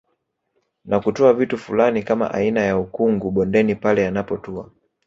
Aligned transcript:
Na 0.85 0.99
kutoa 0.99 1.33
vitu 1.33 1.57
fulani 1.57 2.03
kama 2.03 2.33
aina 2.33 2.61
ya 2.61 2.77
ukungu 2.77 3.31
bondeni 3.31 3.75
pale 3.75 4.01
yanapotua 4.01 4.71